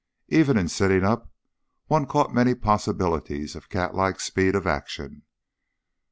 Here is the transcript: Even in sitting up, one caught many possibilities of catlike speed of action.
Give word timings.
Even 0.29 0.57
in 0.57 0.67
sitting 0.67 1.03
up, 1.03 1.29
one 1.85 2.07
caught 2.07 2.33
many 2.33 2.55
possibilities 2.55 3.55
of 3.55 3.69
catlike 3.69 4.19
speed 4.19 4.55
of 4.55 4.65
action. 4.65 5.21